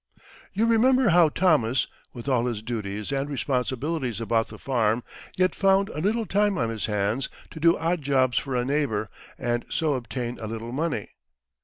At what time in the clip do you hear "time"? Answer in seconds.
6.25-6.57